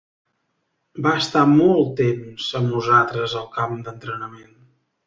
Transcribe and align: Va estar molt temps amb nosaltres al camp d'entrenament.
Va 1.07 1.11
estar 1.25 1.43
molt 1.53 1.93
temps 2.01 2.49
amb 2.61 2.73
nosaltres 2.73 3.39
al 3.45 3.49
camp 3.61 3.81
d'entrenament. 3.89 4.57